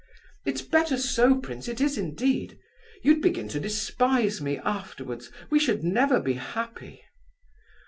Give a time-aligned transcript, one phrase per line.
[0.45, 2.57] It's better so, prince, it is indeed.
[3.03, 7.03] You'd begin to despise me afterwards—we should never be happy.